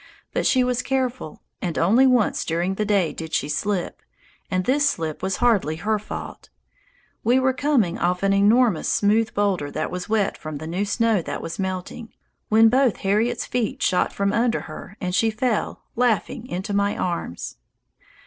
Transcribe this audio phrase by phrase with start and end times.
[0.33, 4.01] But she was careful, and only once during the day did she slip,
[4.49, 6.49] and this slip was hardly her fault:
[7.23, 11.21] we were coming off an enormous smooth boulder that was wet from the new snow
[11.21, 12.09] that was melting,
[12.49, 17.57] when both Harriet's feet shot from under her and she fell, laughing, into my arms.